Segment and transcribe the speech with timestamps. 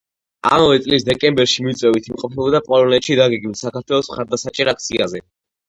[0.53, 5.27] ამავე წლის დეკემბერში მიწვევით იმყოფებოდა პოლონეთში დაგეგმილ საქართველოს მხარდასაჭერ აქციაზე.